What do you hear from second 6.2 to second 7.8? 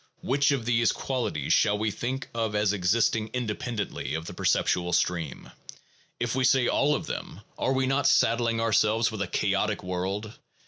we say all of them, are